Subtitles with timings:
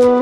[0.00, 0.16] سلام.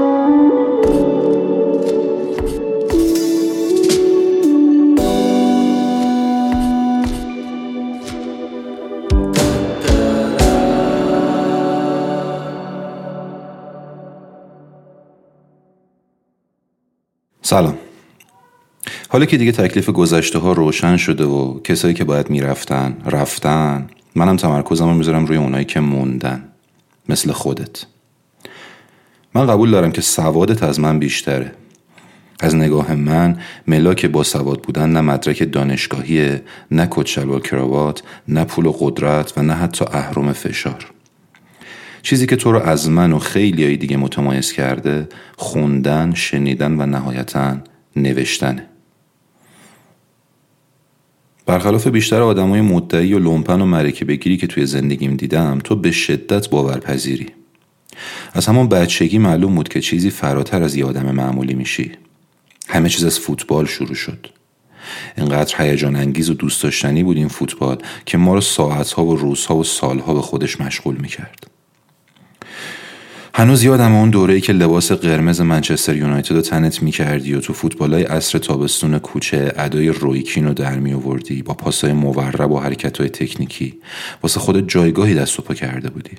[19.08, 24.36] حالا که دیگه تکلیف گذشته ها روشن شده و کسایی که باید می‌رفتن رفتن منم
[24.36, 26.44] تمرکزم رو می‌ذارم روی اونایی که موندن
[27.08, 27.84] مثل خودت.
[29.34, 31.52] من قبول دارم که سوادت از من بیشتره.
[32.40, 38.66] از نگاه من ملاک با سواد بودن نه مدرک دانشگاهیه نه کت کراوات نه پول
[38.66, 40.86] و قدرت و نه حتی اهرم فشار.
[42.02, 46.86] چیزی که تو رو از من و خیلی های دیگه متمایز کرده خوندن، شنیدن و
[46.86, 47.56] نهایتا
[47.96, 48.66] نوشتنه.
[51.46, 55.90] برخلاف بیشتر آدمای مدعی و لومپن و مرکه بگیری که توی زندگیم دیدم تو به
[55.90, 57.37] شدت باورپذیری.
[58.32, 61.92] از همون بچگی معلوم بود که چیزی فراتر از یه آدم معمولی میشی.
[62.68, 64.26] همه چیز از فوتبال شروع شد.
[65.16, 69.56] اینقدر هیجان انگیز و دوست داشتنی بود این فوتبال که ما رو ساعتها و روزها
[69.56, 71.46] و سالها به خودش مشغول می‌کرد.
[73.34, 78.02] هنوز یادم اون دوره که لباس قرمز منچستر یونایتد رو تنت می‌کردی و تو فوتبالای
[78.02, 83.74] عصر تابستون کوچه ادای رویکین رو در می آوردی با پاسای مورب و حرکتهای تکنیکی
[84.22, 86.10] واسه خود جایگاهی دست و پا کرده بودی.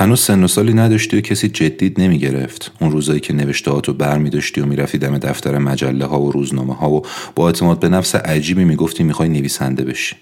[0.00, 4.18] هنوز سن و سالی نداشتی و کسی جدید نمی گرفت اون روزایی که نوشتهاتو بر
[4.18, 7.02] می داشتی و می‌رفتی دم دفتر مجله ها و روزنامه ها و
[7.34, 10.16] با اعتماد به نفس عجیبی می‌گفتی می‌خوای نویسنده بشی.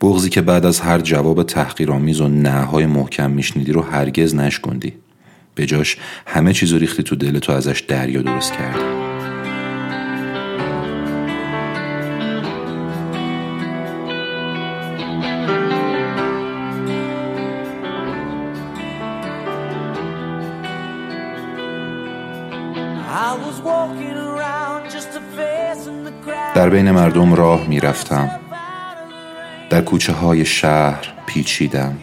[0.00, 4.92] بغزی که بعد از هر جواب تحقیرآمیز و نههای محکم میشنیدی رو هرگز نشکندی.
[5.54, 8.99] به جاش همه چیزو ریختی تو دل تو ازش دریا درست کردی.
[26.54, 28.30] در بین مردم راه می‌رفتم.
[29.70, 31.96] در کوچه های شهر پیچیدم.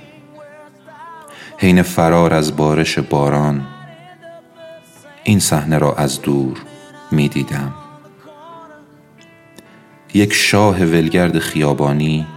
[1.57, 3.67] حین فرار از بارش باران.
[5.23, 6.57] این صحنه را از دور
[7.11, 7.73] می دیدم
[10.13, 12.27] یک شاه ولگرد خیابانی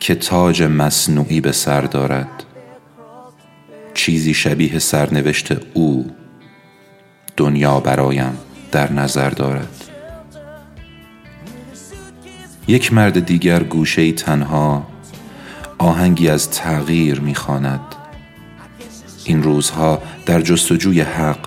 [0.00, 2.44] که تاج مصنوعی به سر دارد.
[3.94, 6.21] چیزی شبیه سرنوشت او
[7.36, 8.38] دنیا برایم
[8.72, 9.84] در نظر دارد.
[12.68, 14.86] یک مرد دیگر گوشه تنها
[15.78, 17.80] آهنگی از تغییر می‌خواند
[19.24, 21.38] این روزها در جستجوی حق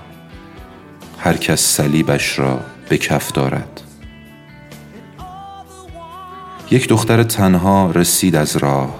[1.19, 2.59] هر کس صلیبش را
[2.89, 3.81] به کف دارد.
[6.71, 8.95] یک دختر تنها رسید از راه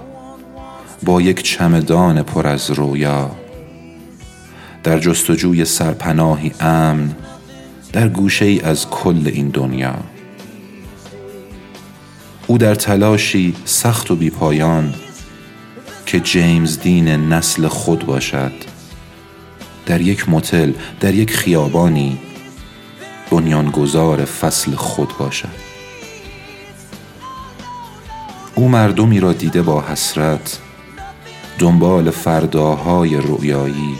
[1.03, 3.31] با یک چمدان پر از رویا
[4.85, 7.15] در جستجوی سرپناهی امن
[7.93, 9.95] در گوشه ای از کل این دنیا.
[12.47, 14.93] او در تلاشی سخت و بیپایان
[16.05, 18.51] که جیمز دین نسل خود باشد
[19.85, 22.19] در یک متل در یک خیابانی
[23.31, 25.65] بنیانگذار فصل خود باشد.
[28.55, 30.59] او مردمی را دیده با حسرت
[31.59, 33.95] دنبال فرداهای رویایی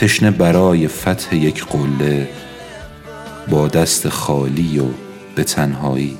[0.00, 2.28] تشنه برای فتح یک قله
[3.50, 4.84] با دست خالی و
[5.34, 6.18] به تنهایی.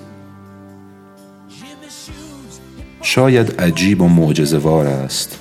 [3.03, 5.39] شاید عجیب و معجزوار است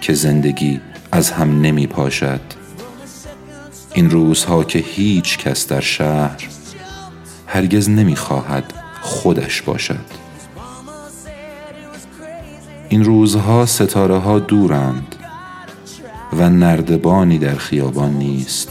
[0.00, 0.80] که زندگی
[1.12, 2.40] از هم نمی پاشد.
[3.94, 6.48] این روزها که هیچ کس در شهر
[7.46, 10.06] هرگز نمی خواهد خودش باشد.
[12.88, 15.15] این روزها ستاره ها دورند.
[16.32, 18.68] و نردبانی در خیابان نیست.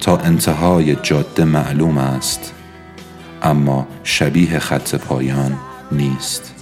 [0.00, 2.52] تا انتهای جاده معلوم است
[3.42, 5.58] اما شبیه خط پایان
[5.92, 6.54] نیست.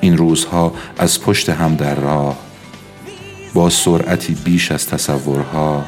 [0.00, 2.36] این روزها از پشت هم در راه
[3.54, 5.84] با سرعتی بیش از تصورها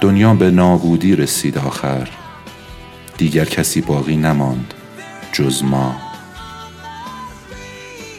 [0.00, 2.08] دنیا به نابودی رسید آخر.
[3.18, 4.74] دیگر کسی باقی نماند
[5.32, 6.03] جز ما.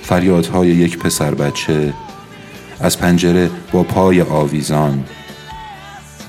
[0.06, 1.94] فریادهای یک پسر بچه
[2.80, 5.04] از پنجره با پای آویزان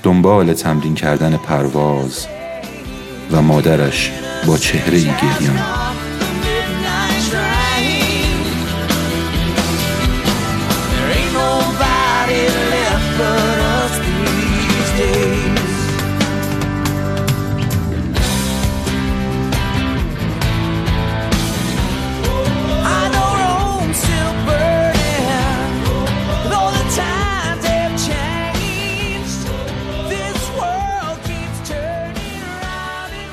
[0.03, 2.27] دنبال تمرین کردن پرواز
[3.31, 4.11] و مادرش
[4.47, 5.86] با چهره گریان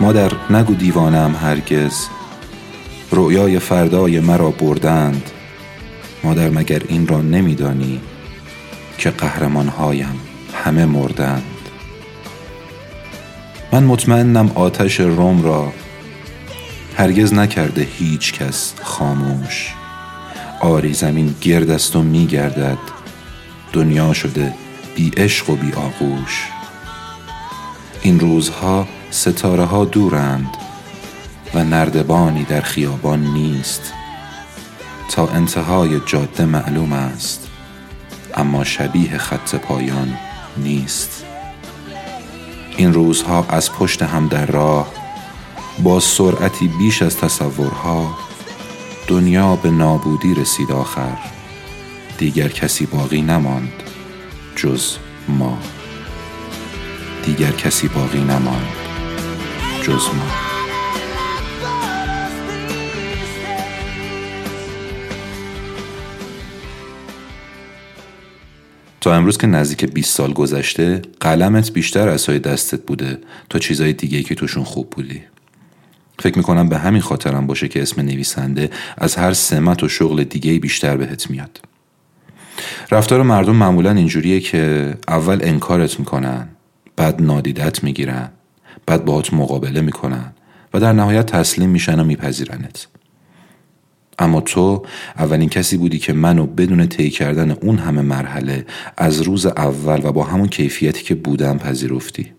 [0.04, 2.06] مادر نگو دیوانم هرگز.
[3.10, 5.30] رویای فردای مرا بردند.
[6.24, 8.00] مادر مگر این را نمیدانی
[8.98, 10.20] که قهرمانهایم
[10.64, 11.42] همه مردند.
[13.72, 15.72] من مطمئنم آتش روم را
[16.96, 19.74] هرگز نکرده هیچ کس خاموش.
[20.60, 22.78] آری زمین گرد است و میگردد.
[23.72, 24.54] دنیا شده
[24.96, 26.48] بی عشق و بی آغوش.
[28.02, 30.56] این روزها ستاره ها دورند
[31.54, 33.92] و نردبانی در خیابان نیست
[35.10, 37.48] تا انتهای جاده معلوم است
[38.34, 40.14] اما شبیه خط پایان
[40.56, 41.24] نیست.
[42.76, 44.92] این روزها از پشت هم در راه
[45.82, 48.18] با سرعتی بیش از تصورها
[49.06, 51.18] دنیا به نابودی رسید آخر.
[52.18, 53.82] دیگر کسی باقی نماند
[54.56, 54.96] جز
[55.28, 55.58] ما.
[57.24, 58.83] دیگر کسی باقی نماند.
[59.84, 60.24] جز ما.
[69.00, 73.18] تا امروز که نزدیک 20 سال گذشته قلمت بیشتر اسای دستت بوده
[73.50, 75.22] تا چیزای دیگه که توشون خوب بودی.
[76.18, 80.58] فکر می‌کنم به همین خاطرم باشه که اسم نویسنده از هر سمت و شغل دیگه
[80.58, 81.60] بیشتر بهت میاد.
[82.90, 86.48] رفتار مردم معمولا اینجوریه که اول انکارت می‌کنن
[86.96, 88.30] بعد نادیدت می‌گیرن.
[88.86, 90.32] بعد باهات مقابله می‌کنن
[90.74, 92.86] و در نهایت تسلیم میشن و میپذیرنت.
[94.18, 94.82] اما تو
[95.16, 98.66] اولین کسی بودی که منو بدون طی کردن اون همه مرحله
[98.96, 102.32] از روز اول و با همون کیفیتی که بودم پذیرفتی.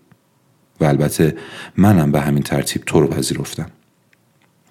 [0.80, 1.36] و البته
[1.76, 3.70] منم به همین ترتیب تو رو پذیرفتم.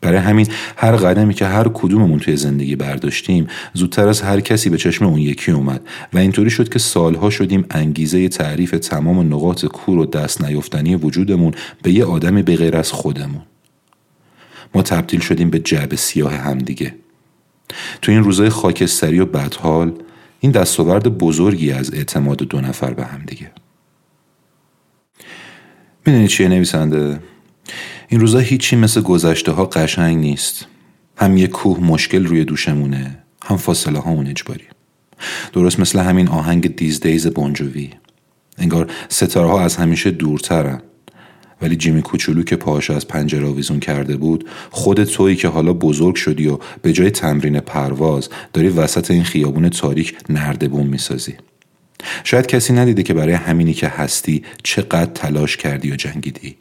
[0.05, 0.47] برای همین
[0.77, 5.19] هر قدمی که هر کدوممون توی زندگی برداشتیم زودتر از هر کسی به چشم اون
[5.19, 5.81] یکی اومد
[6.13, 11.53] و اینطوری شد که سالها شدیم انگیزه تعریف تمام نقاط کور و دست نیفتنی وجودمون
[11.83, 13.41] به یه آدمی به غیر از خودمون.
[14.75, 16.95] ما تبدیل شدیم به جعب سیاه همدیگه
[18.01, 19.93] تو این روزای خاکستری و بدحال
[20.39, 23.51] این دستاورد بزرگی از اعتماد دو نفر به همدیگه
[26.05, 27.19] می‌دونی چیه نویسنده؟
[28.07, 30.67] این روزا هیچی مثل گذشته ها قشنگ نیست.
[31.17, 34.63] هم یه کوه مشکل روی دوشمونه هم فاصله هامون اجباری.
[35.53, 37.89] درست مثل همین آهنگ دیز دیز بونجوی
[38.57, 40.81] انگار ستاره ها از همیشه دورترن.
[41.61, 46.15] ولی جیمی کوچولو که پاهاش از پنجره آویزون کرده بود خود تویی که حالا بزرگ
[46.15, 51.33] شدی و به جای تمرین پرواز داری وسط این خیابون تاریک نردبون می‌سازی.
[52.23, 56.55] شاید کسی ندیده که برای همینی که هستی چقدر تلاش کردی و جنگیدی.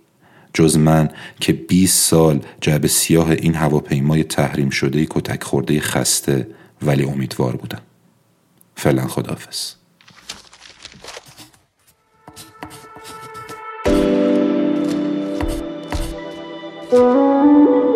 [0.55, 1.11] جز من
[1.41, 6.49] که 20 سال جعب سیاه این هواپیمای تحریم شده کتک خورده خسته
[6.83, 7.81] ولی امیدوار بودم.
[8.77, 9.75] فعلا خداحافظ.
[16.95, 17.94] Música